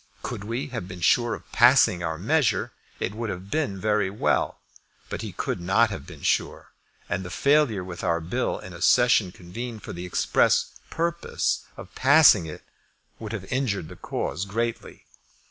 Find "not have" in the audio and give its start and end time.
5.61-6.07